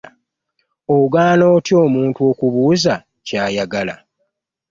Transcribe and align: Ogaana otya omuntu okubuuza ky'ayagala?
Ogaana 0.97 1.43
otya 1.55 1.75
omuntu 1.85 2.19
okubuuza 2.31 2.95
ky'ayagala? 3.25 3.95